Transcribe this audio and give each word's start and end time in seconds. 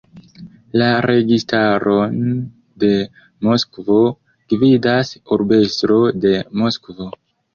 La 0.81 0.85
Registaron 1.05 2.15
de 2.83 2.89
Moskvo 3.49 3.99
gvidas 4.53 5.13
Urbestro 5.37 6.01
de 6.27 6.33
Moskvo. 6.63 7.11